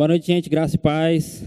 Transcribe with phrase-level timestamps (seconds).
[0.00, 0.48] Boa noite, gente.
[0.48, 1.44] Graça e paz.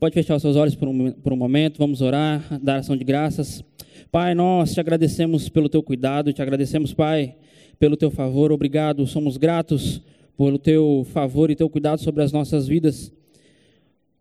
[0.00, 1.78] Pode fechar os seus olhos por um, por um momento.
[1.78, 3.62] Vamos orar, dar ação de graças.
[4.10, 7.36] Pai, nós te agradecemos pelo teu cuidado, te agradecemos, Pai,
[7.78, 8.50] pelo teu favor.
[8.50, 9.06] Obrigado.
[9.06, 10.02] Somos gratos
[10.36, 13.12] pelo teu favor e teu cuidado sobre as nossas vidas.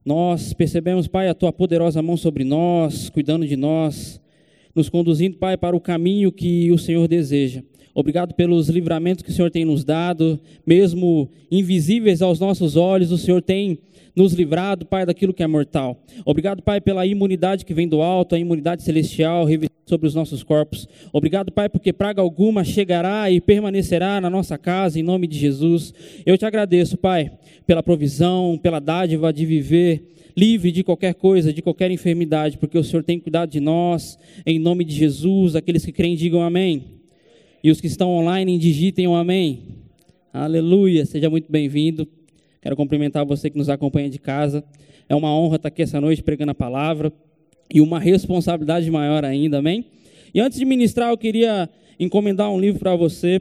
[0.05, 4.21] Nós percebemos, Pai, a tua poderosa mão sobre nós, cuidando de nós,
[4.75, 7.63] nos conduzindo, Pai, para o caminho que o Senhor deseja.
[7.93, 10.37] Obrigado pelos livramentos que o Senhor tem nos dado,
[10.67, 13.79] mesmo invisíveis aos nossos olhos, o Senhor tem
[14.13, 16.03] nos livrado, Pai, daquilo que é mortal.
[16.25, 19.45] Obrigado, Pai, pela imunidade que vem do alto, a imunidade celestial
[19.85, 20.89] sobre os nossos corpos.
[21.13, 25.93] Obrigado, Pai, porque praga alguma chegará e permanecerá na nossa casa, em nome de Jesus.
[26.25, 27.31] Eu te agradeço, Pai,
[27.65, 32.83] pela provisão, pela dádiva de viver livre de qualquer coisa, de qualquer enfermidade, porque o
[32.83, 35.55] Senhor tem cuidado de nós, em nome de Jesus.
[35.55, 36.83] Aqueles que creem, digam amém.
[37.63, 39.59] E os que estão online, digitem um amém.
[40.33, 42.07] Aleluia, seja muito bem-vindo.
[42.61, 44.63] Quero cumprimentar você que nos acompanha de casa.
[45.07, 47.13] É uma honra estar aqui essa noite pregando a palavra
[47.73, 49.85] e uma responsabilidade maior ainda, amém?
[50.33, 53.39] E antes de ministrar, eu queria encomendar um livro para você,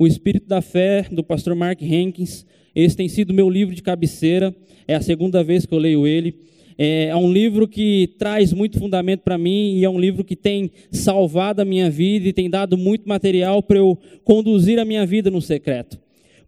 [0.00, 2.46] O Espírito da Fé, do pastor Mark Hankins.
[2.74, 4.56] Esse tem sido meu livro de cabeceira,
[4.88, 6.36] é a segunda vez que eu leio ele.
[6.78, 10.34] É, é um livro que traz muito fundamento para mim e é um livro que
[10.34, 15.04] tem salvado a minha vida e tem dado muito material para eu conduzir a minha
[15.04, 16.00] vida no secreto.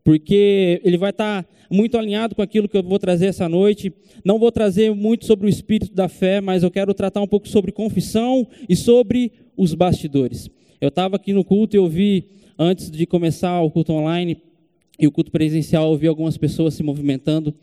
[0.02, 3.92] Porque ele vai estar tá muito alinhado com aquilo que eu vou trazer essa noite.
[4.24, 7.46] Não vou trazer muito sobre o espírito da fé, mas eu quero tratar um pouco
[7.46, 10.48] sobre confissão e sobre os bastidores.
[10.80, 12.24] Eu estava aqui no culto e eu vi,
[12.62, 14.38] antes de começar o culto online
[14.98, 17.54] e o culto presencial, eu vi algumas pessoas se movimentando.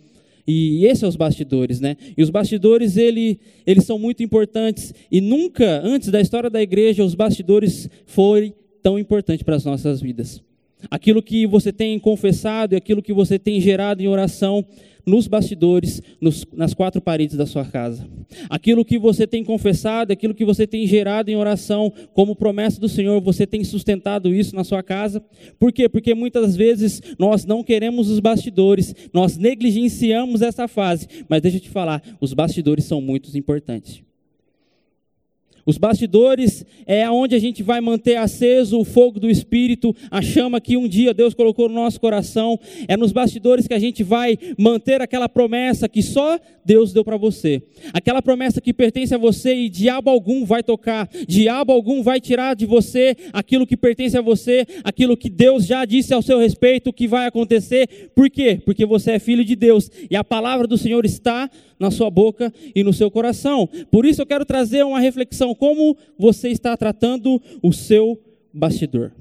[0.45, 1.95] E esses são os bastidores, né?
[2.17, 4.93] E os bastidores, ele, eles são muito importantes.
[5.11, 10.01] E nunca, antes da história da igreja, os bastidores foram tão importantes para as nossas
[10.01, 10.41] vidas.
[10.89, 14.65] Aquilo que você tem confessado e aquilo que você tem gerado em oração
[15.09, 18.07] nos bastidores, nos, nas quatro paredes da sua casa.
[18.49, 22.87] Aquilo que você tem confessado, aquilo que você tem gerado em oração, como promessa do
[22.87, 25.21] Senhor, você tem sustentado isso na sua casa.
[25.59, 25.89] Por quê?
[25.89, 31.07] Porque muitas vezes nós não queremos os bastidores, nós negligenciamos essa fase.
[31.27, 34.08] Mas deixa eu te falar, os bastidores são muito importantes.
[35.69, 40.59] Os bastidores é onde a gente vai manter aceso o fogo do Espírito, a chama
[40.59, 42.59] que um dia Deus colocou no nosso coração.
[42.87, 47.17] É nos bastidores que a gente vai manter aquela promessa que só Deus deu para
[47.17, 47.61] você.
[47.93, 52.55] Aquela promessa que pertence a você e diabo algum vai tocar, diabo algum vai tirar
[52.55, 56.91] de você aquilo que pertence a você, aquilo que Deus já disse ao seu respeito
[56.91, 58.09] que vai acontecer.
[58.15, 58.59] Por quê?
[58.65, 61.47] Porque você é filho de Deus e a palavra do Senhor está
[61.79, 63.67] na sua boca e no seu coração.
[63.89, 68.19] Por isso eu quero trazer uma reflexão como você está tratando o seu
[68.53, 69.11] bastidor.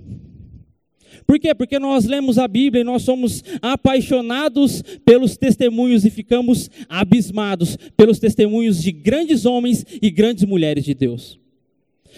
[1.27, 1.55] Por quê?
[1.55, 8.19] Porque nós lemos a Bíblia e nós somos apaixonados pelos testemunhos e ficamos abismados pelos
[8.19, 11.39] testemunhos de grandes homens e grandes mulheres de Deus.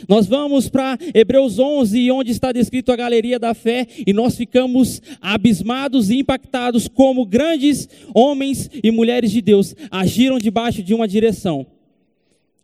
[0.08, 5.00] Nós vamos para Hebreus 11, onde está descrito a galeria da fé, e nós ficamos
[5.20, 11.66] abismados e impactados como grandes homens e mulheres de Deus agiram debaixo de uma direção.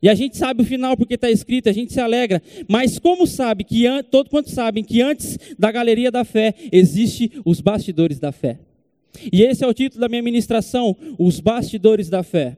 [0.02, 2.42] E a gente sabe o final porque está escrito, a gente se alegra.
[2.68, 7.60] Mas como sabe que todo quanto sabem que antes da galeria da fé existe os
[7.60, 8.58] bastidores da fé.
[9.32, 12.56] E esse é o título da minha ministração, os bastidores da fé.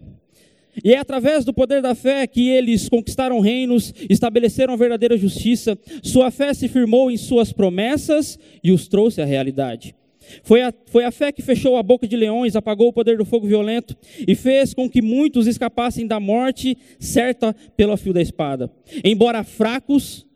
[0.84, 5.78] E é através do poder da fé que eles conquistaram reinos, estabeleceram a verdadeira justiça,
[6.02, 9.94] sua fé se firmou em suas promessas e os trouxe à realidade.
[10.42, 13.24] Foi a, foi a fé que fechou a boca de leões, apagou o poder do
[13.24, 13.96] fogo violento
[14.26, 18.70] e fez com que muitos escapassem da morte certa pelo fio da espada.
[19.02, 20.26] Embora fracos,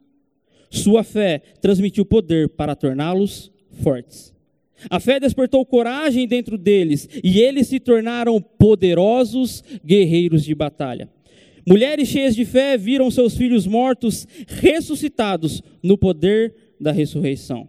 [0.71, 4.32] sua fé transmitiu poder para torná-los fortes.
[4.91, 11.09] A fé despertou coragem dentro deles e eles se tornaram poderosos guerreiros de batalha.
[11.67, 17.69] Mulheres cheias de fé viram seus filhos mortos ressuscitados no poder da ressurreição.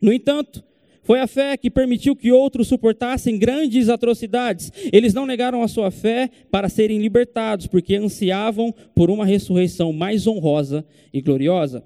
[0.00, 0.62] No entanto,
[1.02, 4.70] foi a fé que permitiu que outros suportassem grandes atrocidades.
[4.92, 10.26] Eles não negaram a sua fé para serem libertados, porque ansiavam por uma ressurreição mais
[10.26, 11.82] honrosa e gloriosa.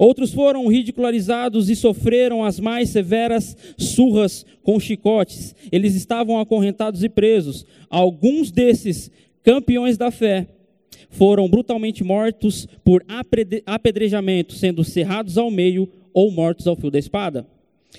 [0.00, 5.54] Outros foram ridicularizados e sofreram as mais severas surras com chicotes.
[5.70, 7.66] Eles estavam acorrentados e presos.
[7.90, 9.10] Alguns desses
[9.42, 10.46] campeões da fé
[11.10, 13.04] foram brutalmente mortos por
[13.66, 17.46] apedrejamento, sendo cerrados ao meio ou mortos ao fio da espada.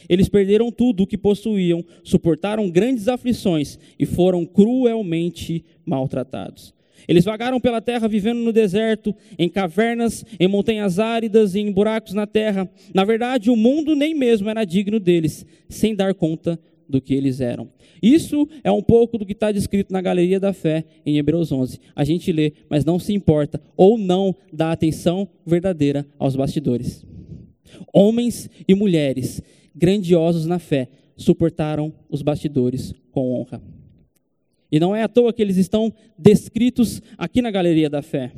[0.09, 6.73] Eles perderam tudo o que possuíam, suportaram grandes aflições e foram cruelmente maltratados.
[7.07, 12.13] Eles vagaram pela terra vivendo no deserto, em cavernas, em montanhas áridas e em buracos
[12.13, 12.69] na terra.
[12.93, 17.39] Na verdade, o mundo nem mesmo era digno deles, sem dar conta do que eles
[17.39, 17.69] eram.
[18.01, 21.79] Isso é um pouco do que está descrito na Galeria da Fé em Hebreus 11.
[21.95, 27.05] A gente lê, mas não se importa ou não dá atenção verdadeira aos bastidores.
[27.93, 29.41] Homens e mulheres
[29.73, 33.61] grandiosos na fé suportaram os bastidores com honra.
[34.71, 38.31] E não é à toa que eles estão descritos aqui na Galeria da Fé.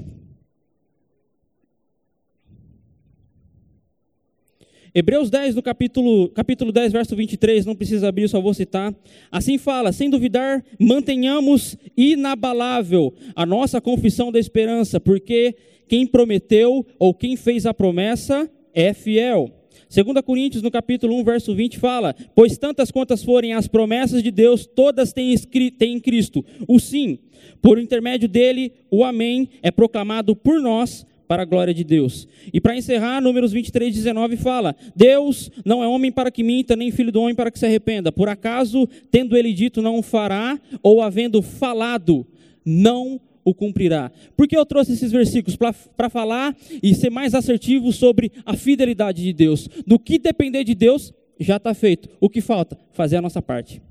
[4.95, 8.93] Hebreus 10, no capítulo, capítulo 10, verso 23, não precisa abrir, só vou citar.
[9.31, 15.55] Assim fala: sem duvidar, mantenhamos inabalável a nossa confissão da esperança, porque
[15.87, 19.49] quem prometeu ou quem fez a promessa é fiel.
[19.89, 24.31] 2 Coríntios, no capítulo 1, verso 20, fala: Pois tantas quantas forem as promessas de
[24.31, 25.35] Deus, todas têm,
[25.81, 27.19] em Cristo o sim.
[27.61, 32.27] Por intermédio dele, o amém é proclamado por nós para a glória de Deus.
[32.53, 36.91] E para encerrar, Números 23, 19 fala: Deus não é homem para que minta, nem
[36.91, 38.11] filho do homem para que se arrependa.
[38.11, 42.25] Por acaso, tendo ele dito, não fará, ou havendo falado,
[42.65, 44.11] não o cumprirá.
[44.35, 45.57] Por que eu trouxe esses versículos?
[45.95, 49.67] Para falar e ser mais assertivo sobre a fidelidade de Deus.
[49.85, 52.09] Do que depender de Deus, já está feito.
[52.19, 52.77] O que falta?
[52.91, 53.81] Fazer a nossa parte.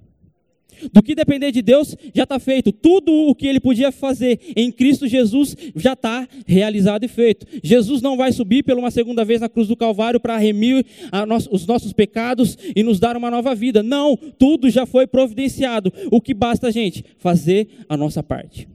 [0.90, 2.72] Do que depender de Deus, já está feito.
[2.72, 7.46] Tudo o que ele podia fazer em Cristo Jesus já está realizado e feito.
[7.62, 10.84] Jesus não vai subir pela uma segunda vez na cruz do Calvário para remir
[11.50, 13.82] os nossos pecados e nos dar uma nova vida.
[13.82, 15.92] Não, tudo já foi providenciado.
[16.10, 17.04] O que basta, gente?
[17.18, 18.66] Fazer a nossa parte.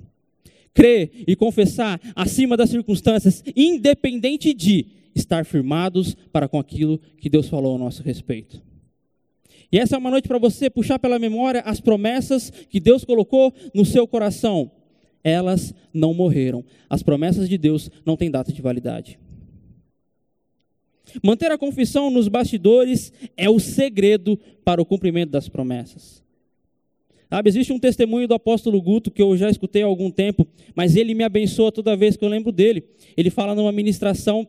[0.77, 4.85] Crer e confessar acima das circunstâncias, independente de
[5.15, 8.61] estar firmados para com aquilo que Deus falou a nosso respeito.
[9.71, 13.51] E essa é uma noite para você puxar pela memória as promessas que Deus colocou
[13.73, 14.69] no seu coração.
[15.23, 16.63] Elas não morreram.
[16.87, 19.17] As promessas de Deus não têm data de validade.
[21.23, 26.23] Manter a confissão nos bastidores é o segredo para o cumprimento das promessas.
[27.29, 30.95] Sabe, existe um testemunho do apóstolo Guto que eu já escutei há algum tempo, mas
[30.95, 32.83] ele me abençoa toda vez que eu lembro dele.
[33.15, 34.47] Ele fala numa ministração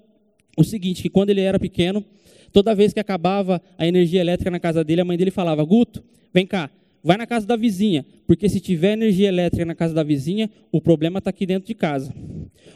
[0.56, 2.04] o seguinte, que quando ele era pequeno,
[2.52, 6.02] Toda vez que acabava a energia elétrica na casa dele, a mãe dele falava: Guto,
[6.32, 6.70] vem cá,
[7.02, 10.80] vai na casa da vizinha, porque se tiver energia elétrica na casa da vizinha, o
[10.80, 12.12] problema está aqui dentro de casa.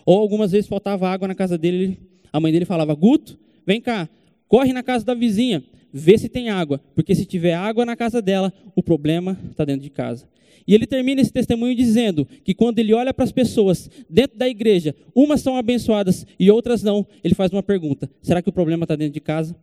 [0.05, 1.99] Ou algumas vezes faltava água na casa dele,
[2.33, 4.09] a mãe dele falava: Guto, vem cá,
[4.47, 8.23] corre na casa da vizinha, vê se tem água, porque se tiver água na casa
[8.23, 10.27] dela, o problema está dentro de casa.
[10.67, 14.49] E ele termina esse testemunho dizendo que quando ele olha para as pessoas dentro da
[14.49, 18.85] igreja, umas são abençoadas e outras não, ele faz uma pergunta: será que o problema
[18.85, 19.57] está dentro de casa?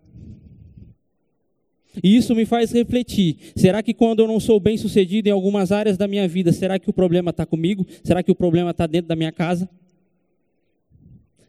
[2.03, 5.71] E isso me faz refletir: será que quando eu não sou bem sucedido em algumas
[5.71, 7.85] áreas da minha vida, será que o problema está comigo?
[8.03, 9.69] Será que o problema está dentro da minha casa?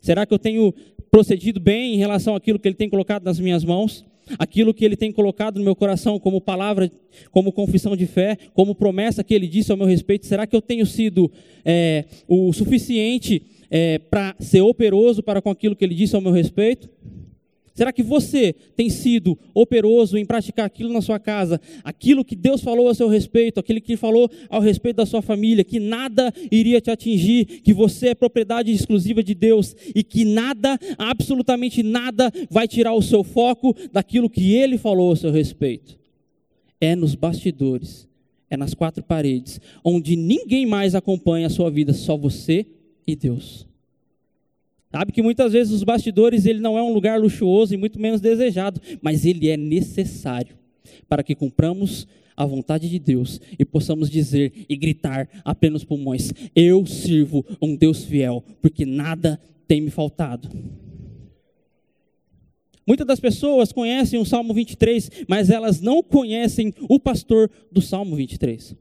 [0.00, 0.72] Será que eu tenho
[1.10, 4.04] procedido bem em relação àquilo que Ele tem colocado nas minhas mãos?
[4.38, 6.90] Aquilo que Ele tem colocado no meu coração como palavra,
[7.30, 10.62] como confissão de fé, como promessa que Ele disse ao meu respeito, será que eu
[10.62, 11.30] tenho sido
[11.64, 16.32] é, o suficiente é, para ser operoso para com aquilo que Ele disse ao meu
[16.32, 16.88] respeito?
[17.80, 22.60] Será que você tem sido operoso em praticar aquilo na sua casa, aquilo que Deus
[22.60, 26.78] falou a seu respeito, aquilo que falou ao respeito da sua família, que nada iria
[26.78, 32.68] te atingir, que você é propriedade exclusiva de Deus e que nada, absolutamente nada, vai
[32.68, 35.98] tirar o seu foco daquilo que Ele falou a seu respeito?
[36.78, 38.06] É nos bastidores,
[38.50, 42.66] é nas quatro paredes, onde ninguém mais acompanha a sua vida, só você
[43.06, 43.69] e Deus.
[44.90, 48.20] Sabe que muitas vezes os bastidores ele não é um lugar luxuoso e muito menos
[48.20, 50.56] desejado, mas ele é necessário
[51.08, 56.32] para que cumpramos a vontade de Deus e possamos dizer e gritar a plenos pulmões:
[56.56, 60.48] Eu sirvo um Deus fiel, porque nada tem me faltado.
[62.84, 68.16] Muitas das pessoas conhecem o Salmo 23, mas elas não conhecem o pastor do Salmo
[68.16, 68.74] 23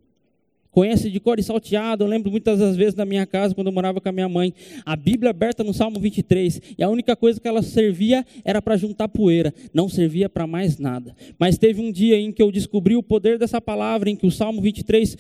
[0.72, 2.04] conhece de cor e salteado.
[2.04, 4.54] Eu lembro muitas das vezes na minha casa, quando eu morava com a minha mãe,
[4.86, 8.78] a Bíblia aberta no Salmo 23, e a única coisa que ela servia era para
[8.78, 11.16] juntar poeira, não servia para mais nada.
[11.38, 14.32] Mas teve um dia em que eu descobri o poder dessa palavra, em que o
[14.32, 15.18] Salmo 23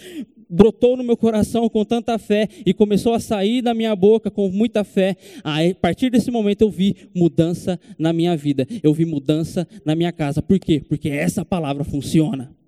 [0.49, 4.49] brotou no meu coração com tanta fé e começou a sair da minha boca com
[4.49, 5.15] muita fé.
[5.43, 10.11] A partir desse momento eu vi mudança na minha vida, eu vi mudança na minha
[10.11, 10.41] casa.
[10.41, 10.81] Por quê?
[10.87, 12.58] Porque essa palavra funciona.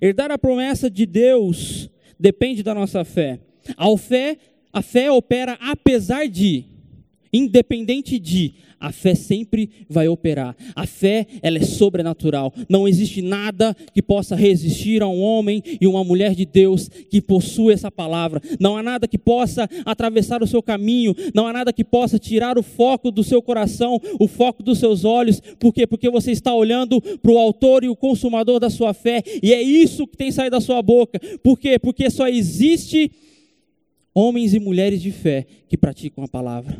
[0.00, 3.40] Herdar a promessa de Deus depende da nossa fé.
[3.76, 4.36] A fé,
[4.72, 6.64] a fé opera apesar de,
[7.34, 10.54] independente de, a fé sempre vai operar.
[10.76, 12.52] A fé, ela é sobrenatural.
[12.68, 17.20] Não existe nada que possa resistir a um homem e uma mulher de Deus que
[17.20, 18.40] possui essa palavra.
[18.60, 22.58] Não há nada que possa atravessar o seu caminho, não há nada que possa tirar
[22.58, 25.40] o foco do seu coração, o foco dos seus olhos.
[25.58, 25.86] Por quê?
[25.86, 29.62] Porque você está olhando para o autor e o consumador da sua fé, e é
[29.62, 31.18] isso que tem saído da sua boca.
[31.42, 31.78] Por quê?
[31.78, 33.10] Porque só existe
[34.14, 36.78] homens e mulheres de fé que praticam a palavra.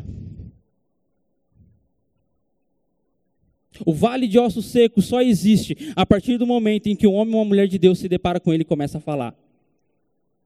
[3.85, 7.35] O vale de ossos secos só existe a partir do momento em que um homem
[7.35, 9.35] ou uma mulher de Deus se depara com ele e começa a falar.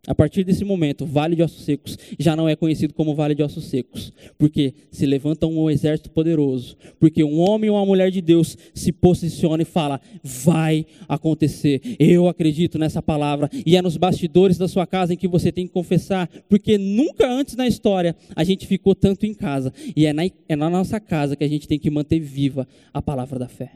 [0.09, 3.35] A partir desse momento, o Vale de Ossos Secos já não é conhecido como Vale
[3.35, 8.11] de Ossos Secos, porque se levanta um exército poderoso, porque um homem ou uma mulher
[8.11, 11.83] de Deus se posiciona e fala: vai acontecer.
[11.99, 15.67] Eu acredito nessa palavra e é nos bastidores da sua casa em que você tem
[15.67, 20.15] que confessar, porque nunca antes na história a gente ficou tanto em casa e é
[20.15, 23.47] na, é na nossa casa que a gente tem que manter viva a palavra da
[23.47, 23.73] fé.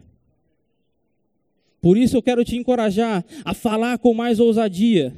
[1.78, 5.12] Por isso eu quero te encorajar a falar com mais ousadia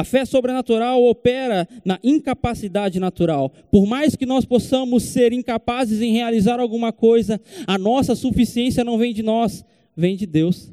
[0.00, 3.50] a fé sobrenatural opera na incapacidade natural.
[3.70, 8.96] Por mais que nós possamos ser incapazes em realizar alguma coisa, a nossa suficiência não
[8.96, 9.64] vem de nós,
[9.94, 10.72] vem de Deus.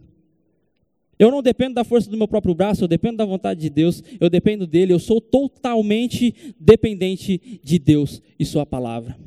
[1.20, 4.02] Eu não dependo da força do meu próprio braço, eu dependo da vontade de Deus,
[4.20, 9.18] eu dependo dele, eu sou totalmente dependente de Deus e Sua palavra.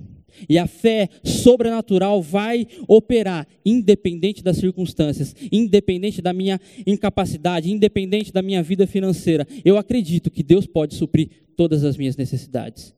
[0.49, 8.43] E a fé sobrenatural vai operar, independente das circunstâncias, independente da minha incapacidade, independente da
[8.43, 9.47] minha vida financeira.
[9.65, 12.95] Eu acredito que Deus pode suprir todas as minhas necessidades.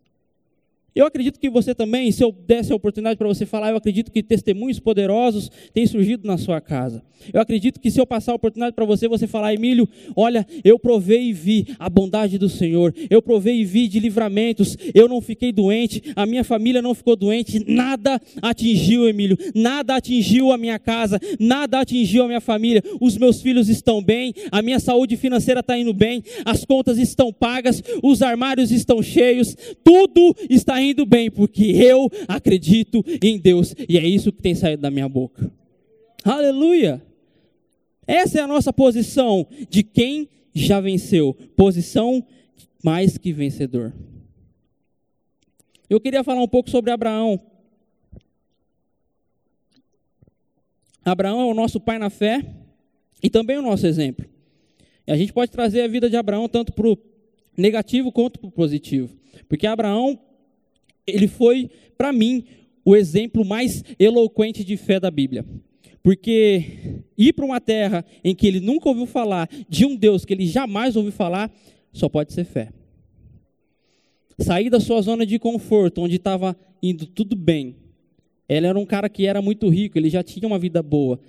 [0.95, 4.13] Eu acredito que você também, se eu desse a oportunidade para você falar, eu acredito
[4.13, 7.03] que testemunhos poderosos têm surgido na sua casa.
[7.33, 10.79] Eu acredito que se eu passar a oportunidade para você, você falar, Emílio, olha, eu
[10.79, 15.21] provei e vi a bondade do Senhor, eu provei e vi de livramentos, eu não
[15.21, 20.79] fiquei doente, a minha família não ficou doente, nada atingiu, Emílio, nada atingiu a minha
[20.79, 25.61] casa, nada atingiu a minha família, os meus filhos estão bem, a minha saúde financeira
[25.61, 31.31] está indo bem, as contas estão pagas, os armários estão cheios, tudo está indo bem,
[31.31, 35.51] porque eu acredito em Deus, e é isso que tem saído da minha boca.
[36.25, 37.03] Aleluia!
[38.07, 42.25] Essa é a nossa posição de quem já venceu, posição
[42.83, 43.93] mais que vencedor.
[45.89, 47.41] Eu queria falar um pouco sobre Abraão.
[51.05, 52.45] Abraão é o nosso pai na fé
[53.23, 54.27] e também o nosso exemplo.
[55.07, 56.99] E a gente pode trazer a vida de Abraão tanto para o
[57.57, 59.17] negativo quanto para o positivo.
[59.49, 60.19] Porque Abraão
[61.07, 62.45] ele foi, para mim,
[62.85, 65.45] o exemplo mais eloquente de fé da Bíblia.
[66.03, 70.33] Porque ir para uma terra em que ele nunca ouviu falar de um Deus que
[70.33, 71.53] ele jamais ouviu falar,
[71.93, 72.73] só pode ser fé.
[74.39, 77.77] Sair da sua zona de conforto, onde estava indo tudo bem.
[78.49, 81.21] Ele era um cara que era muito rico, ele já tinha uma vida boa,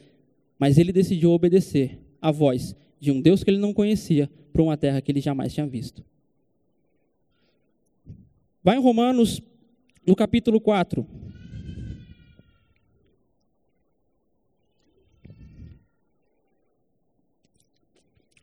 [0.58, 4.76] mas ele decidiu obedecer à voz de um Deus que ele não conhecia para uma
[4.76, 6.04] terra que ele jamais tinha visto.
[8.64, 9.42] Vai em Romanos
[10.06, 11.06] no capítulo 4.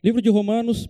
[0.03, 0.89] Livro de Romanos,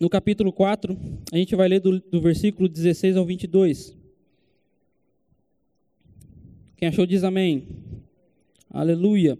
[0.00, 0.98] no capítulo 4,
[1.30, 3.94] a gente vai ler do, do versículo 16 ao 22.
[6.76, 7.68] Quem achou diz amém.
[8.70, 9.38] Aleluia.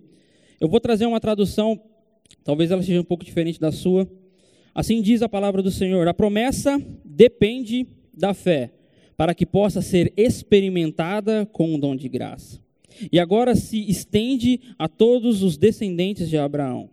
[0.61, 1.81] Eu vou trazer uma tradução,
[2.45, 4.07] talvez ela seja um pouco diferente da sua.
[4.75, 8.77] Assim diz a palavra do Senhor: A promessa depende da fé
[9.19, 12.61] para que possa ser experimentada com o dom de graça.
[13.11, 16.89] E agora se estende a todos os descendentes de Abraão.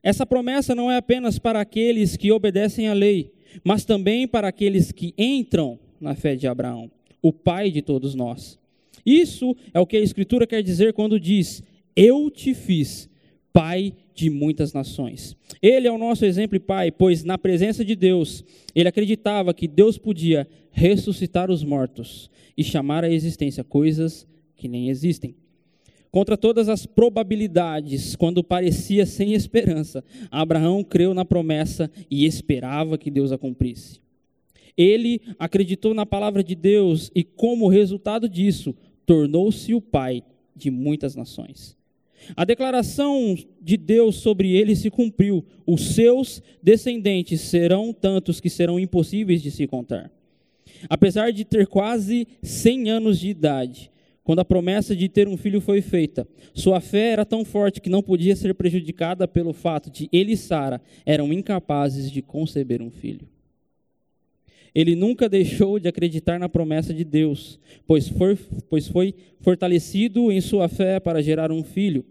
[0.00, 3.32] Essa promessa não é apenas para aqueles que obedecem à lei,
[3.64, 6.88] mas também para aqueles que entram na fé de Abraão,
[7.20, 8.56] o pai de todos nós.
[9.04, 11.64] Isso é o que a Escritura quer dizer quando diz:
[11.96, 13.10] Eu te fiz
[13.58, 15.36] pai de muitas nações.
[15.60, 19.66] Ele é o nosso exemplo e pai, pois na presença de Deus, ele acreditava que
[19.66, 25.34] Deus podia ressuscitar os mortos e chamar à existência coisas que nem existem.
[26.08, 33.10] Contra todas as probabilidades, quando parecia sem esperança, Abraão creu na promessa e esperava que
[33.10, 34.00] Deus a cumprisse.
[34.76, 38.72] Ele acreditou na palavra de Deus e, como resultado disso,
[39.04, 40.22] tornou-se o pai
[40.54, 41.77] de muitas nações.
[42.36, 45.44] A declaração de Deus sobre ele se cumpriu.
[45.66, 50.10] Os seus descendentes serão tantos que serão impossíveis de se contar.
[50.88, 53.90] Apesar de ter quase 100 anos de idade,
[54.22, 57.88] quando a promessa de ter um filho foi feita, sua fé era tão forte que
[57.88, 62.90] não podia ser prejudicada pelo fato de ele e Sara eram incapazes de conceber um
[62.90, 63.26] filho.
[64.78, 68.38] Ele nunca deixou de acreditar na promessa de Deus, pois foi,
[68.70, 72.04] pois foi fortalecido em sua fé para gerar um filho.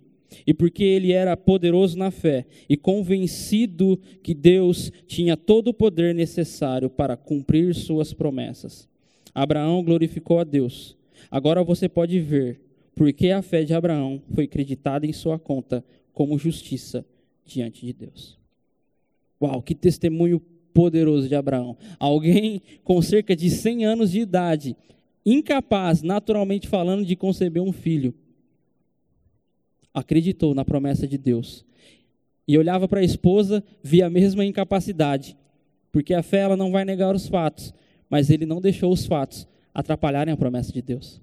[0.45, 6.13] E porque ele era poderoso na fé e convencido que Deus tinha todo o poder
[6.13, 8.85] necessário para cumprir suas promessas.
[9.33, 10.97] Abraão glorificou a Deus.
[11.31, 12.59] Agora você pode ver
[12.93, 17.05] porque a fé de Abraão foi acreditada em sua conta como justiça
[17.45, 18.37] diante de Deus.
[19.41, 20.41] Uau, que testemunho
[20.77, 21.75] poderoso de Abraão.
[21.97, 24.77] Alguém com cerca de 100 anos de idade,
[25.25, 28.13] incapaz, naturalmente falando, de conceber um filho,
[29.91, 31.65] acreditou na promessa de Deus.
[32.47, 35.35] E olhava para a esposa, via a mesma incapacidade,
[35.91, 37.73] porque a fé ela não vai negar os fatos,
[38.07, 41.19] mas ele não deixou os fatos atrapalharem a promessa de Deus.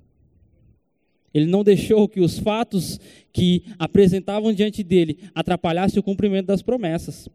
[1.32, 2.98] Ele não deixou que os fatos
[3.32, 7.28] que apresentavam diante dele atrapalhassem o cumprimento das promessas.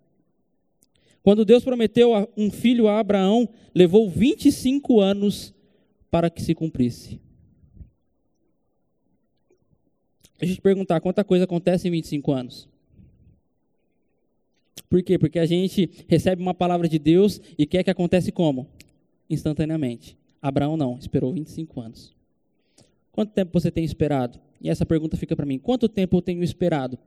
[1.21, 5.53] Quando Deus prometeu um filho a Abraão, levou 25 anos
[6.09, 7.19] para que se cumprisse.
[10.37, 12.69] Deixa eu te perguntar, quanta coisa acontece em 25 anos?
[14.89, 15.19] Por quê?
[15.19, 18.67] Porque a gente recebe uma palavra de Deus e quer que acontece como?
[19.29, 20.17] Instantaneamente.
[20.41, 22.15] Abraão não, esperou 25 anos.
[23.11, 24.39] Quanto tempo você tem esperado?
[24.61, 26.97] E essa pergunta fica para mim: quanto tempo eu tenho esperado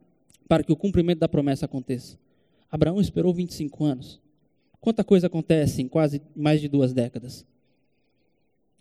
[0.47, 2.19] para que o cumprimento da promessa aconteça?
[2.73, 4.19] Abraão esperou 25 anos.
[4.81, 7.47] Quanta coisa acontece em quase mais de duas décadas?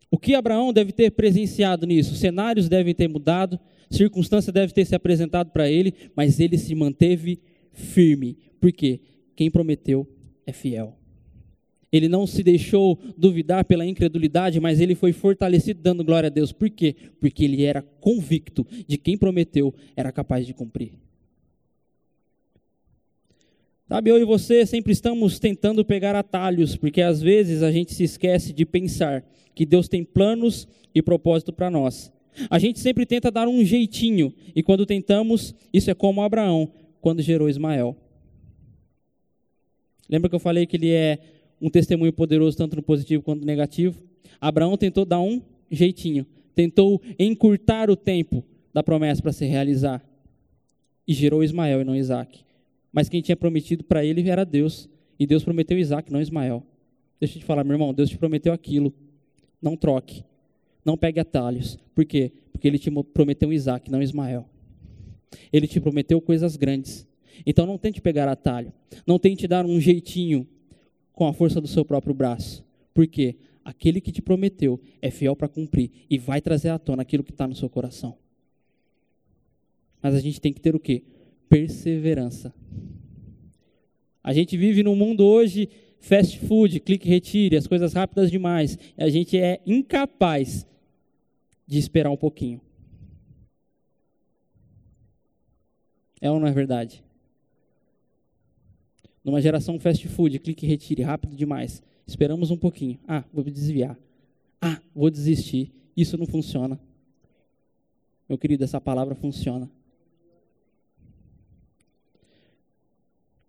[0.10, 2.16] O que Abraão deve ter presenciado nisso?
[2.16, 7.42] Cenários devem ter mudado, circunstâncias devem ter se apresentado para ele, mas ele se manteve
[7.74, 8.38] firme.
[8.62, 9.02] Por quê?
[9.36, 10.08] Quem prometeu
[10.46, 10.98] é fiel.
[11.92, 16.54] Ele não se deixou duvidar pela incredulidade, mas ele foi fortalecido dando glória a Deus.
[16.54, 16.96] Por quê?
[17.20, 20.94] Porque ele era convicto de quem prometeu era capaz de cumprir.
[23.92, 28.06] Sabe, eu e você sempre estamos tentando pegar atalhos, porque às vezes a gente se
[28.06, 29.22] esquece de pensar
[29.54, 32.10] que Deus tem planos e propósito para nós.
[32.50, 36.72] A gente sempre tenta dar um jeitinho, e quando tentamos, isso é como Abraão,
[37.02, 37.94] quando gerou Ismael.
[40.08, 41.20] Lembra que eu falei que ele é
[41.62, 44.02] um testemunho poderoso tanto no positivo quanto no negativo.
[44.40, 48.42] Abraão tentou dar um jeitinho, tentou encurtar o tempo
[48.74, 50.02] da promessa para se realizar
[51.06, 52.50] e gerou Ismael e não Isaac.
[52.92, 56.64] Mas quem tinha prometido para ele era Deus, e Deus prometeu Isaac, não Ismael.
[57.20, 58.92] Deixa eu te falar, meu irmão, Deus te prometeu aquilo.
[59.62, 60.24] Não troque.
[60.84, 61.78] Não pegue atalhos.
[61.94, 62.32] Por quê?
[62.52, 64.50] Porque ele te prometeu Isaac, não Ismael.
[65.54, 67.08] Ele te prometeu coisas grandes.
[67.46, 68.74] Então não tente pegar atalho.
[69.06, 70.48] Não tente dar um jeitinho
[71.14, 72.66] com a força do seu próprio braço.
[72.92, 73.36] Por quê?
[73.64, 77.32] Aquele que te prometeu é fiel para cumprir e vai trazer à tona aquilo que
[77.32, 78.18] está no seu coração.
[80.02, 81.04] Mas a gente tem que ter o quê?
[81.52, 82.54] Perseverança.
[84.24, 85.68] A gente vive num mundo hoje
[86.00, 88.80] fast food, clique retire, as coisas rápidas demais.
[88.98, 90.66] E a gente é incapaz
[91.68, 92.62] de esperar um pouquinho.
[96.22, 97.04] É ou não é verdade?
[99.22, 101.84] Numa geração fast food, clique retire, rápido demais.
[102.08, 102.98] Esperamos um pouquinho.
[103.06, 104.00] Ah, vou me desviar.
[104.62, 105.70] Ah, vou desistir.
[105.98, 106.80] Isso não funciona.
[108.30, 109.70] Meu querido, essa palavra funciona.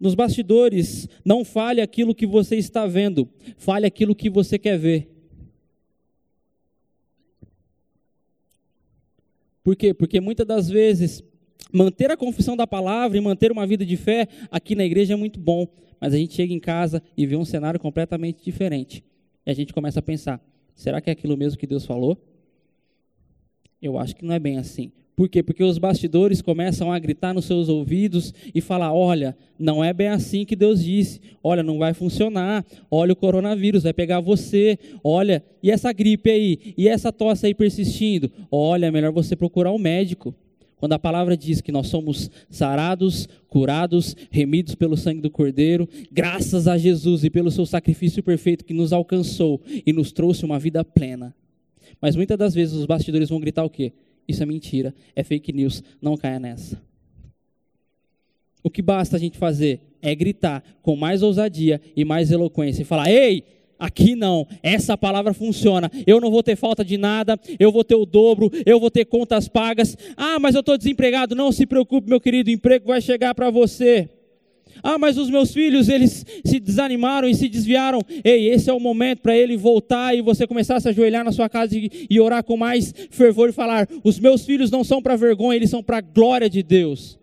[0.03, 5.09] Nos bastidores, não fale aquilo que você está vendo, fale aquilo que você quer ver.
[9.63, 9.95] Por quê?
[9.95, 11.23] Porque muitas das vezes
[11.73, 15.17] manter a confissão da palavra e manter uma vida de fé aqui na igreja é
[15.17, 15.69] muito bom,
[16.01, 19.05] mas a gente chega em casa e vê um cenário completamente diferente.
[19.47, 22.19] E a gente começa a pensar: será que é aquilo mesmo que Deus falou?
[23.81, 24.91] Eu acho que não é bem assim.
[25.23, 25.41] Por quê?
[25.41, 30.09] Porque os bastidores começam a gritar nos seus ouvidos e falar: olha, não é bem
[30.09, 35.45] assim que Deus disse, olha, não vai funcionar, olha, o coronavírus vai pegar você, olha,
[35.63, 39.79] e essa gripe aí, e essa tosse aí persistindo, olha, é melhor você procurar um
[39.79, 40.35] médico.
[40.77, 46.67] Quando a palavra diz que nós somos sarados, curados, remidos pelo sangue do Cordeiro, graças
[46.67, 50.85] a Jesus e pelo seu sacrifício perfeito que nos alcançou e nos trouxe uma vida
[50.85, 51.33] plena.
[52.01, 53.93] Mas muitas das vezes os bastidores vão gritar o quê?
[54.27, 56.81] Isso é mentira, é fake news, não caia nessa.
[58.63, 62.85] O que basta a gente fazer é gritar com mais ousadia e mais eloquência e
[62.85, 63.45] falar: ei,
[63.83, 65.91] Aqui não, essa palavra funciona.
[66.07, 69.05] Eu não vou ter falta de nada, eu vou ter o dobro, eu vou ter
[69.05, 69.99] contas pagas.
[70.17, 71.35] Ah, mas eu estou desempregado.
[71.35, 74.09] Não se preocupe, meu querido, o emprego vai chegar para você.
[74.83, 78.01] Ah, mas os meus filhos, eles se desanimaram e se desviaram.
[78.25, 81.31] Ei, esse é o momento para ele voltar e você começar a se ajoelhar na
[81.31, 85.01] sua casa e, e orar com mais fervor e falar: os meus filhos não são
[85.01, 87.19] para vergonha, eles são para a glória de Deus.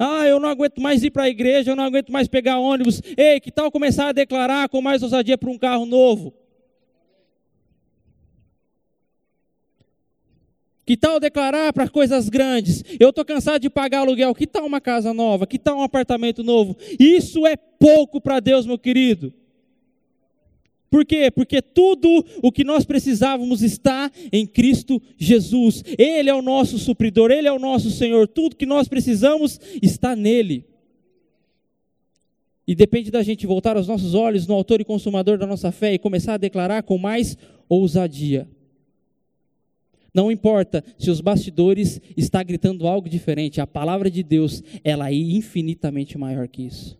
[0.00, 3.02] Ah, eu não aguento mais ir para a igreja, eu não aguento mais pegar ônibus.
[3.16, 6.32] Ei, que tal começar a declarar com mais ousadia para um carro novo?
[10.88, 12.82] Que tal declarar para coisas grandes?
[12.98, 14.34] Eu estou cansado de pagar aluguel.
[14.34, 15.46] Que tal uma casa nova?
[15.46, 16.74] Que tal um apartamento novo?
[16.98, 19.30] Isso é pouco para Deus, meu querido.
[20.90, 21.30] Por quê?
[21.30, 25.84] Porque tudo o que nós precisávamos está em Cristo Jesus.
[25.98, 28.26] Ele é o nosso supridor, Ele é o nosso Senhor.
[28.26, 30.64] Tudo que nós precisamos está nele.
[32.66, 35.92] E depende da gente voltar os nossos olhos no Autor e Consumador da nossa fé
[35.92, 37.36] e começar a declarar com mais
[37.68, 38.48] ousadia.
[40.18, 45.14] Não importa se os bastidores está gritando algo diferente, a palavra de Deus, ela é
[45.14, 46.98] infinitamente maior que isso.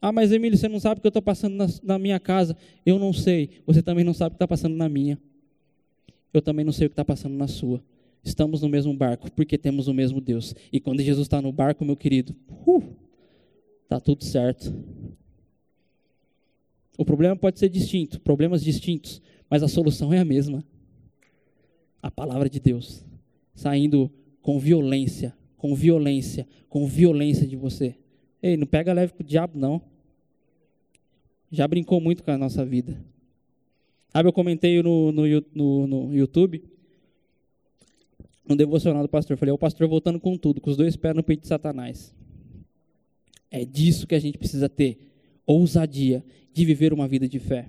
[0.00, 2.56] Ah, mas Emílio, você não sabe o que eu estou passando na, na, minha casa.
[2.86, 3.50] Eu não sei.
[3.66, 5.18] Você também não sabe o que está passando na minha.
[6.32, 7.84] Eu também não sei o que está passando na sua.
[8.24, 10.54] Estamos no mesmo barco, porque temos o mesmo Deus.
[10.72, 12.34] E quando Jesus está no barco, meu querido,
[13.82, 14.74] está uh, tudo certo.
[16.96, 20.64] O problema pode ser distinto, problemas distintos, mas a solução é a mesma.
[22.02, 23.04] A palavra de Deus
[23.54, 24.10] saindo
[24.42, 27.94] com violência, com violência, com violência de você.
[28.42, 29.80] Ei, não pega leve com o diabo, não
[31.52, 32.98] já brincou muito com a nossa vida.
[34.08, 35.22] Sabe, eu comentei no, no,
[35.54, 36.64] no, no YouTube,
[38.48, 41.22] no devocional do pastor, falei, o pastor voltando com tudo, com os dois pés no
[41.22, 42.14] peito de Satanás.
[43.50, 44.98] É disso que a gente precisa ter,
[45.46, 47.68] ousadia de viver uma vida de fé.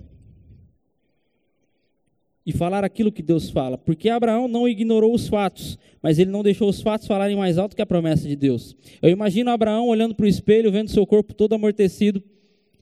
[2.46, 6.42] E falar aquilo que Deus fala, porque Abraão não ignorou os fatos, mas ele não
[6.42, 8.76] deixou os fatos falarem mais alto que a promessa de Deus.
[9.00, 12.22] Eu imagino Abraão olhando para o espelho, vendo seu corpo todo amortecido,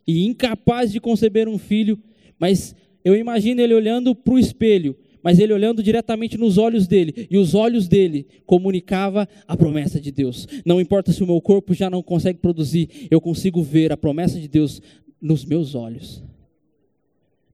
[0.04, 1.96] e incapaz de conceber um filho,
[2.40, 7.28] mas eu imagino ele olhando para o espelho, mas ele olhando diretamente nos olhos dele,
[7.30, 10.48] e os olhos dele comunicava a promessa de Deus.
[10.64, 14.40] Não importa se o meu corpo já não consegue produzir, eu consigo ver a promessa
[14.40, 14.82] de Deus
[15.20, 16.20] nos meus olhos.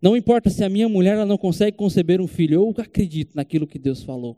[0.00, 3.66] Não importa se a minha mulher ela não consegue conceber um filho, eu acredito naquilo
[3.66, 4.36] que Deus falou.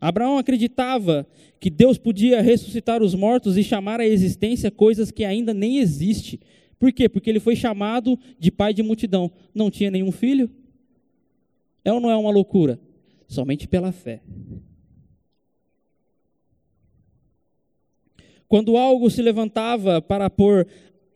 [0.00, 1.26] Abraão acreditava
[1.60, 6.38] que Deus podia ressuscitar os mortos e chamar à existência coisas que ainda nem existem.
[6.78, 7.08] Por quê?
[7.08, 9.30] Porque ele foi chamado de pai de multidão.
[9.54, 10.50] Não tinha nenhum filho?
[11.84, 12.78] É ou não é uma loucura?
[13.26, 14.20] Somente pela fé.
[18.48, 20.66] Quando algo se levantava para pôr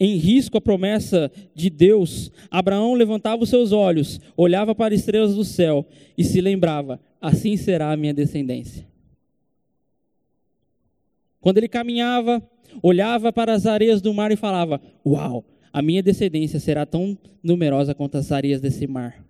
[0.01, 5.35] em risco a promessa de Deus, Abraão levantava os seus olhos, olhava para as estrelas
[5.35, 5.87] do céu
[6.17, 8.89] e se lembrava: assim será a minha descendência.
[11.39, 12.43] Quando ele caminhava,
[12.83, 17.95] olhava para as areias do mar e falava: Uau, a minha descendência será tão numerosa
[17.95, 19.30] quanto as areias desse mar.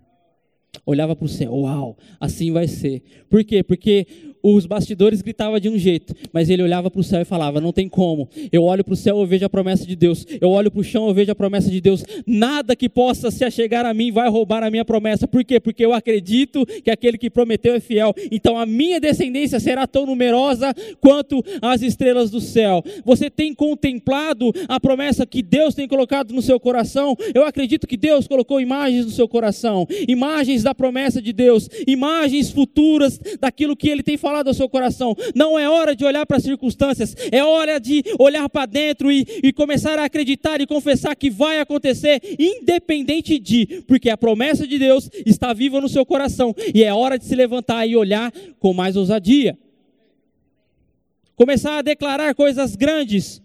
[0.85, 3.01] Olhava para o céu, uau, assim vai ser.
[3.29, 3.61] Por quê?
[3.61, 4.07] Porque
[4.43, 7.71] os bastidores gritavam de um jeito, mas ele olhava para o céu e falava: Não
[7.71, 8.27] tem como.
[8.51, 10.25] Eu olho para o céu, eu vejo a promessa de Deus.
[10.39, 12.03] Eu olho para o chão, eu vejo a promessa de Deus.
[12.25, 15.27] Nada que possa se achegar a mim vai roubar a minha promessa.
[15.27, 15.59] Por quê?
[15.59, 18.13] Porque eu acredito que aquele que prometeu é fiel.
[18.31, 22.83] Então a minha descendência será tão numerosa quanto as estrelas do céu.
[23.05, 27.15] Você tem contemplado a promessa que Deus tem colocado no seu coração?
[27.35, 32.49] Eu acredito que Deus colocou imagens no seu coração imagens da promessa de Deus, imagens
[32.51, 35.15] futuras daquilo que Ele tem falado falado ao seu coração.
[35.35, 39.25] Não é hora de olhar para as circunstâncias, é hora de olhar para dentro e,
[39.43, 44.79] e começar a acreditar e confessar que vai acontecer, independente de, porque a promessa de
[44.79, 48.73] Deus está viva no seu coração e é hora de se levantar e olhar com
[48.73, 49.57] mais ousadia.
[51.35, 53.41] Começar a declarar coisas grandes,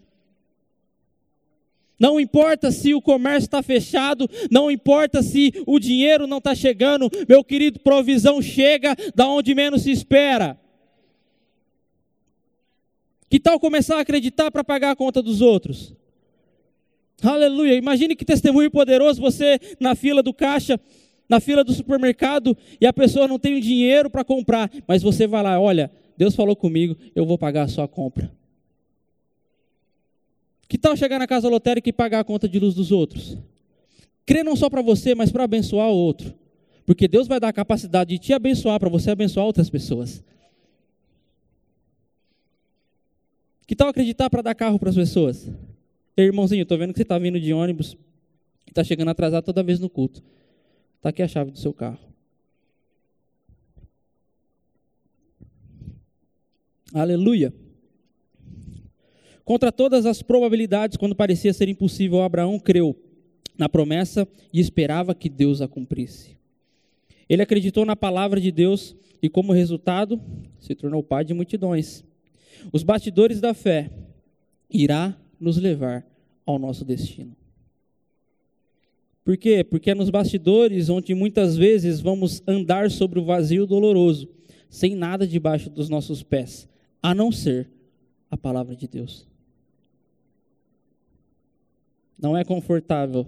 [1.98, 7.10] não importa se o comércio está fechado, não importa se o dinheiro não está chegando,
[7.28, 10.58] meu querido, provisão chega da onde menos se espera.
[13.28, 15.94] Que tal começar a acreditar para pagar a conta dos outros?
[17.22, 17.74] Aleluia.
[17.74, 20.78] Imagine que testemunho poderoso você na fila do caixa,
[21.28, 25.42] na fila do supermercado, e a pessoa não tem dinheiro para comprar, mas você vai
[25.42, 28.30] lá, olha, Deus falou comigo, eu vou pagar a sua compra.
[30.68, 33.38] Que tal chegar na casa lotérica e pagar a conta de luz dos outros?
[34.24, 36.34] Crer não só para você, mas para abençoar o outro.
[36.84, 40.22] Porque Deus vai dar a capacidade de te abençoar para você abençoar outras pessoas.
[43.66, 45.48] Que tal acreditar para dar carro para as pessoas?
[46.16, 47.96] Ei, irmãozinho, estou vendo que você está vindo de ônibus
[48.66, 50.22] e está chegando atrasado toda vez no culto.
[50.96, 51.98] Está aqui a chave do seu carro.
[56.94, 57.52] Aleluia.
[59.46, 62.96] Contra todas as probabilidades, quando parecia ser impossível, Abraão creu
[63.56, 66.36] na promessa e esperava que Deus a cumprisse.
[67.28, 70.20] Ele acreditou na palavra de Deus e, como resultado,
[70.58, 72.04] se tornou pai de multidões.
[72.72, 73.88] Os bastidores da fé
[74.68, 76.04] irá nos levar
[76.44, 77.36] ao nosso destino.
[79.24, 79.62] Por quê?
[79.62, 84.28] Porque é nos bastidores onde muitas vezes vamos andar sobre o vazio doloroso,
[84.68, 86.68] sem nada debaixo dos nossos pés,
[87.00, 87.70] a não ser
[88.28, 89.35] a palavra de Deus.
[92.18, 93.26] Não é confortável.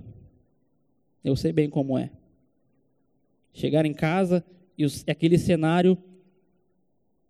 [1.25, 2.11] Eu sei bem como é.
[3.53, 4.45] Chegar em casa
[4.77, 5.99] e os, aquele cenário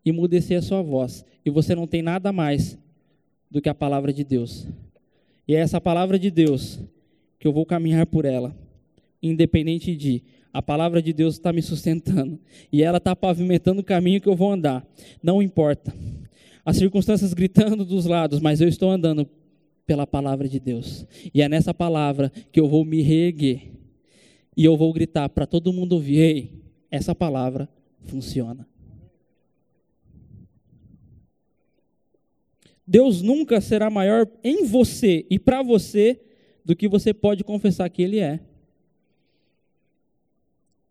[0.05, 2.79] emudecer a sua voz, e você não tem nada mais
[3.51, 4.67] do que a palavra de Deus.
[5.47, 6.81] E é essa palavra de Deus
[7.39, 8.55] que eu vou caminhar por ela,
[9.23, 10.23] independente de.
[10.51, 12.41] A palavra de Deus está me sustentando
[12.73, 14.85] e ela está pavimentando o caminho que eu vou andar.
[15.23, 15.95] Não importa.
[16.65, 19.29] As circunstâncias gritando dos lados, mas eu estou andando
[19.89, 21.07] pela palavra de Deus.
[21.33, 23.73] E é nessa palavra que eu vou me reerguer.
[24.55, 27.67] E eu vou gritar para todo mundo ouvir: Ei, essa palavra
[28.05, 28.69] funciona.
[32.87, 36.21] Deus nunca será maior em você e para você
[36.63, 38.41] do que você pode confessar que Ele é.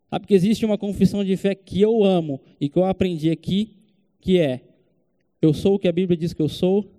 [0.09, 3.75] Sabe que existe uma confissão de fé que eu amo e que eu aprendi aqui,
[4.19, 4.61] que é:
[5.39, 6.96] eu sou o que a Bíblia diz que eu sou,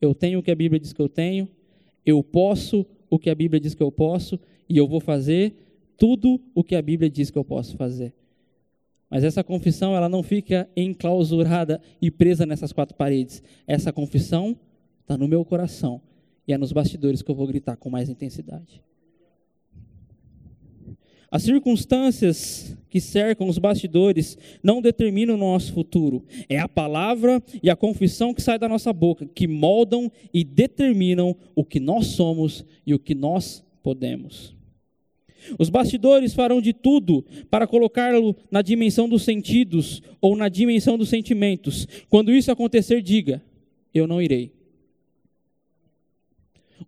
[0.00, 1.48] eu tenho o que a Bíblia diz que eu tenho,
[2.04, 5.54] eu posso o que a Bíblia diz que eu posso e eu vou fazer
[5.96, 8.14] tudo o que a Bíblia diz que eu posso fazer.
[9.10, 13.42] Mas essa confissão ela não fica enclausurada e presa nessas quatro paredes.
[13.66, 14.56] Essa confissão
[15.02, 16.00] está no meu coração
[16.46, 18.80] e é nos bastidores que eu vou gritar com mais intensidade.
[21.30, 26.24] As circunstâncias que cercam os bastidores não determinam o nosso futuro.
[26.48, 31.36] É a palavra e a confissão que sai da nossa boca que moldam e determinam
[31.54, 34.56] o que nós somos e o que nós podemos.
[35.58, 41.08] Os bastidores farão de tudo para colocá-lo na dimensão dos sentidos ou na dimensão dos
[41.08, 41.86] sentimentos.
[42.08, 43.40] Quando isso acontecer, diga:
[43.94, 44.59] Eu não irei.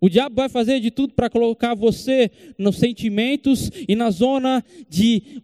[0.03, 5.41] O diabo vai fazer de tudo para colocar você nos sentimentos e na zona de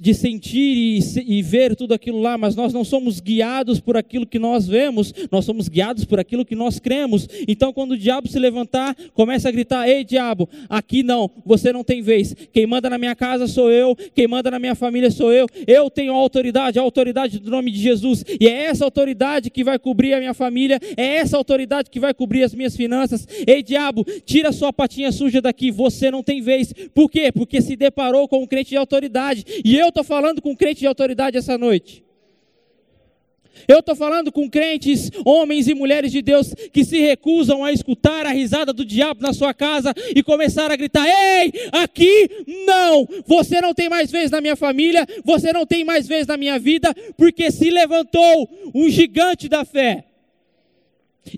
[0.00, 4.26] de sentir e, e, ver tudo aquilo lá, mas nós não somos guiados por aquilo
[4.26, 7.28] que nós vemos, nós somos guiados por aquilo que nós cremos.
[7.46, 11.84] Então, quando o diabo se levantar, começa a gritar: Ei, diabo, aqui não, você não
[11.84, 12.34] tem vez.
[12.52, 15.46] Quem manda na minha casa sou eu, quem manda na minha família sou eu.
[15.66, 19.64] Eu tenho a autoridade, a autoridade do nome de Jesus, e é essa autoridade que
[19.64, 23.26] vai cobrir a minha família, é essa autoridade que vai cobrir as minhas finanças.
[23.46, 26.72] Ei, diabo, tira sua patinha suja daqui, você não tem vez.
[26.94, 27.30] Por quê?
[27.32, 29.44] Porque se deparou com um crente de autoridade.
[29.64, 32.04] E e eu estou falando com crente de autoridade essa noite.
[33.66, 38.24] Eu estou falando com crentes, homens e mulheres de Deus, que se recusam a escutar
[38.24, 42.30] a risada do diabo na sua casa e começar a gritar: Ei, aqui
[42.66, 43.08] não!
[43.26, 46.56] Você não tem mais vez na minha família, você não tem mais vez na minha
[46.56, 50.04] vida, porque se levantou um gigante da fé.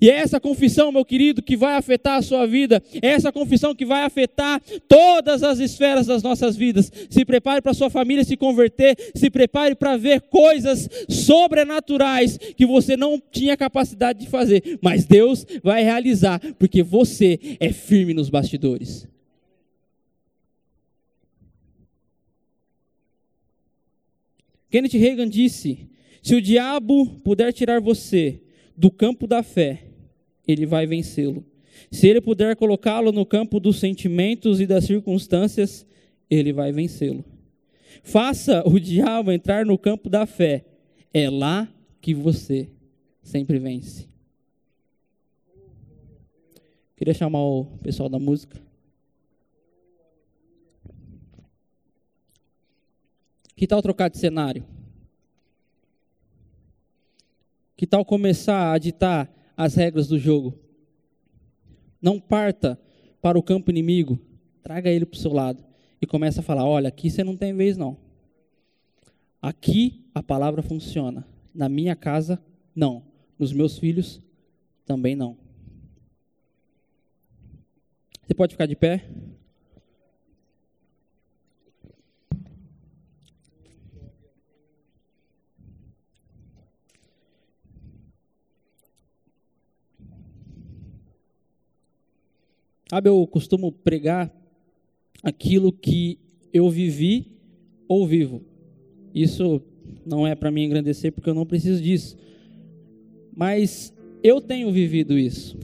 [0.01, 3.75] E é essa confissão, meu querido, que vai afetar a sua vida, é essa confissão
[3.75, 6.91] que vai afetar todas as esferas das nossas vidas.
[7.09, 12.97] Se prepare para sua família se converter, se prepare para ver coisas sobrenaturais que você
[12.97, 19.09] não tinha capacidade de fazer, mas Deus vai realizar, porque você é firme nos bastidores.
[24.69, 25.89] Kenneth Reagan disse:
[26.23, 28.41] se o diabo puder tirar você
[28.77, 29.85] do campo da fé,
[30.47, 31.45] ele vai vencê-lo.
[31.91, 35.87] Se ele puder colocá-lo no campo dos sentimentos e das circunstâncias,
[36.31, 37.25] ele vai vencê-lo.
[38.03, 40.65] Faça o diabo entrar no campo da fé.
[41.13, 41.69] É lá
[42.01, 42.69] que você
[43.23, 44.07] sempre vence.
[46.97, 48.61] Queria chamar o pessoal da música.
[53.55, 54.76] Que tal trocar de cenário?
[57.77, 60.59] Que tal começar a ditar as regras do jogo?
[62.01, 62.81] Não parta
[63.21, 64.19] para o campo inimigo,
[64.63, 65.63] traga ele para o seu lado
[66.01, 67.99] e começa a falar: olha, aqui você não tem vez não.
[69.43, 71.27] Aqui a palavra funciona.
[71.55, 72.43] Na minha casa,
[72.75, 73.03] não.
[73.39, 74.21] Nos meus filhos,
[74.85, 75.37] também não.
[78.27, 79.09] Você pode ficar de pé?
[92.89, 94.33] Sabe, eu costumo pregar
[95.23, 96.19] aquilo que
[96.53, 97.27] eu vivi
[97.89, 98.43] ou vivo.
[99.13, 99.61] Isso
[100.05, 102.17] não é para me engrandecer, porque eu não preciso disso.
[103.35, 105.59] Mas eu tenho vivido isso.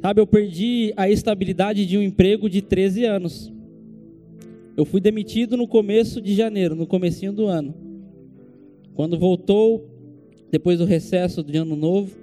[0.00, 3.52] Sabe, eu perdi a estabilidade de um emprego de 13 anos.
[4.76, 7.72] Eu fui demitido no começo de janeiro, no comecinho do ano.
[8.94, 9.88] Quando voltou
[10.50, 12.16] depois do recesso de ano novo,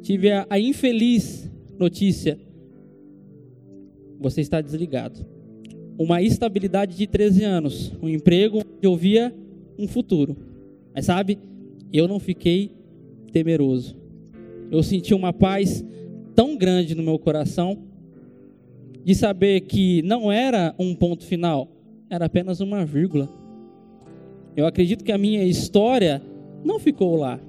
[0.00, 1.49] tive a, a infeliz
[1.80, 2.38] notícia:
[4.20, 5.26] você está desligado.
[5.98, 9.34] Uma estabilidade de 13 anos, um emprego onde eu via
[9.78, 10.36] um futuro.
[10.94, 11.38] Mas sabe,
[11.92, 12.70] eu não fiquei
[13.32, 13.96] temeroso.
[14.70, 15.84] Eu senti uma paz
[16.34, 17.78] tão grande no meu coração
[19.04, 21.68] de saber que não era um ponto final,
[22.08, 23.28] era apenas uma vírgula.
[24.56, 26.22] Eu acredito que a minha história
[26.64, 27.40] não ficou lá.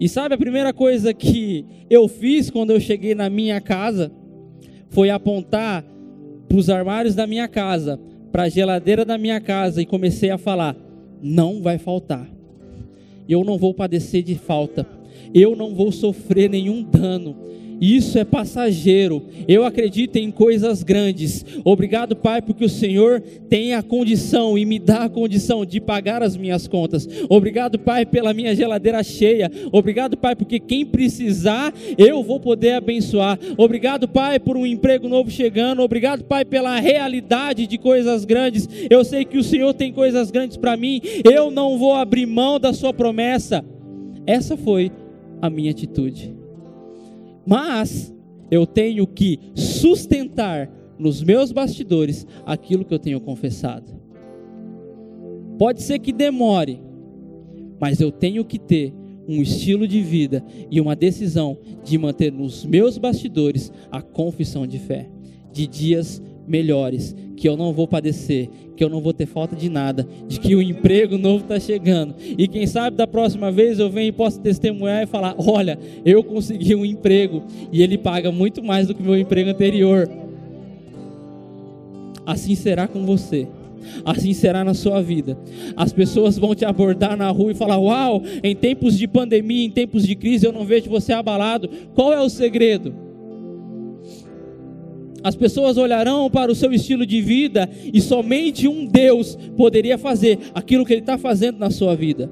[0.00, 4.12] E sabe a primeira coisa que eu fiz quando eu cheguei na minha casa
[4.90, 5.84] foi apontar
[6.48, 10.38] para os armários da minha casa, para a geladeira da minha casa e comecei a
[10.38, 10.76] falar:
[11.22, 12.28] não vai faltar.
[13.28, 14.86] Eu não vou padecer de falta.
[15.34, 17.36] Eu não vou sofrer nenhum dano
[17.80, 19.22] isso é passageiro.
[19.46, 21.44] Eu acredito em coisas grandes.
[21.64, 26.22] Obrigado, Pai, porque o Senhor tem a condição e me dá a condição de pagar
[26.22, 27.08] as minhas contas.
[27.28, 29.50] Obrigado, Pai, pela minha geladeira cheia.
[29.72, 33.38] Obrigado, Pai, porque quem precisar, eu vou poder abençoar.
[33.56, 35.82] Obrigado, Pai, por um emprego novo chegando.
[35.82, 38.68] Obrigado, Pai, pela realidade de coisas grandes.
[38.90, 41.00] Eu sei que o Senhor tem coisas grandes para mim.
[41.24, 43.64] Eu não vou abrir mão da sua promessa.
[44.26, 44.90] Essa foi
[45.40, 46.37] a minha atitude.
[47.48, 48.14] Mas
[48.50, 53.90] eu tenho que sustentar nos meus bastidores aquilo que eu tenho confessado.
[55.58, 56.78] Pode ser que demore,
[57.80, 58.92] mas eu tenho que ter
[59.26, 64.78] um estilo de vida e uma decisão de manter nos meus bastidores a confissão de
[64.78, 65.08] fé,
[65.50, 69.68] de dias melhores, que eu não vou padecer, que eu não vou ter falta de
[69.68, 72.16] nada, de que o emprego novo está chegando.
[72.18, 76.22] E quem sabe da próxima vez eu venho e posso testemunhar e falar: olha, eu
[76.24, 80.10] consegui um emprego e ele paga muito mais do que o meu emprego anterior.
[82.26, 83.46] Assim será com você.
[84.04, 85.38] Assim será na sua vida.
[85.76, 89.70] As pessoas vão te abordar na rua e falar: Uau, em tempos de pandemia, em
[89.70, 91.70] tempos de crise, eu não vejo você abalado.
[91.94, 93.07] Qual é o segredo?
[95.22, 100.38] As pessoas olharão para o seu estilo de vida e somente um Deus poderia fazer
[100.54, 102.30] aquilo que Ele está fazendo na sua vida.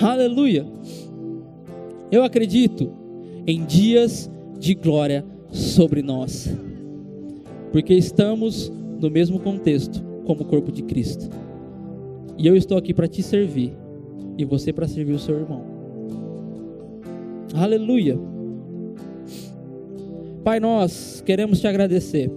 [0.00, 0.66] Aleluia.
[2.10, 2.92] Eu acredito
[3.46, 6.52] em dias de glória sobre nós,
[7.72, 11.28] porque estamos no mesmo contexto como o corpo de Cristo.
[12.36, 13.72] E eu estou aqui para te servir
[14.38, 15.62] e você para servir o seu irmão.
[17.54, 18.18] Aleluia.
[20.44, 22.30] Pai, nós queremos te agradecer.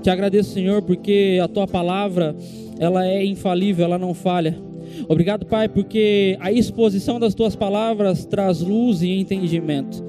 [0.00, 2.36] Te agradeço, Senhor, porque a tua palavra,
[2.78, 4.56] ela é infalível, ela não falha.
[5.08, 10.04] Obrigado, Pai, porque a exposição das tuas palavras traz luz e entendimento.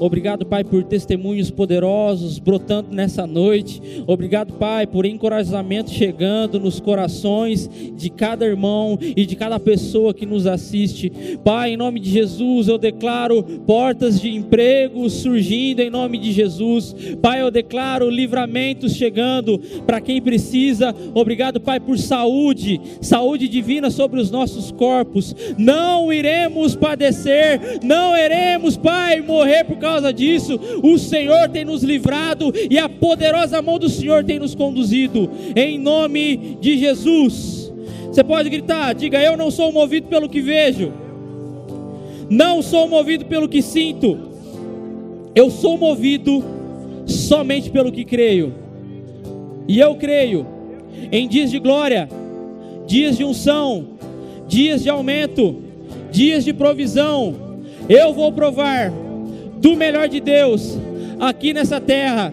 [0.00, 4.02] Obrigado, Pai, por testemunhos poderosos brotando nessa noite.
[4.06, 10.24] Obrigado, Pai, por encorajamento chegando nos corações de cada irmão e de cada pessoa que
[10.24, 11.12] nos assiste.
[11.44, 16.96] Pai, em nome de Jesus, eu declaro portas de emprego surgindo em nome de Jesus.
[17.20, 20.94] Pai, eu declaro livramentos chegando para quem precisa.
[21.12, 25.36] Obrigado, Pai, por saúde, saúde divina sobre os nossos corpos.
[25.58, 31.82] Não iremos padecer, não iremos, Pai, morrer por causa causa disso, o Senhor tem nos
[31.82, 37.72] livrado e a poderosa mão do Senhor tem nos conduzido, em nome de Jesus.
[38.06, 40.92] Você pode gritar, diga: Eu não sou movido pelo que vejo,
[42.28, 44.16] não sou movido pelo que sinto,
[45.34, 46.42] eu sou movido
[47.06, 48.54] somente pelo que creio,
[49.66, 50.46] e eu creio
[51.10, 52.08] em dias de glória,
[52.86, 53.88] dias de unção,
[54.46, 55.56] dias de aumento,
[56.12, 57.50] dias de provisão.
[57.88, 58.92] Eu vou provar
[59.60, 60.78] do melhor de Deus
[61.20, 62.32] aqui nessa terra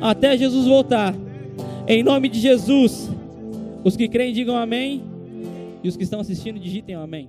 [0.00, 1.14] até Jesus voltar.
[1.86, 3.08] Em nome de Jesus,
[3.84, 5.02] os que creem digam amém
[5.82, 7.28] e os que estão assistindo digitem amém.